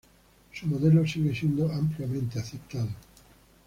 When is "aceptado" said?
2.39-2.89